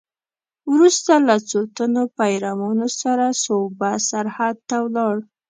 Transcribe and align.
وروسته 0.71 1.11
له 1.27 1.35
څو 1.49 1.59
تنو 1.75 2.03
پیروانو 2.17 2.87
سره 3.01 3.25
صوبه 3.43 3.91
سرحد 4.09 4.55
ته 4.69 4.77
ولاړ. 4.85 5.15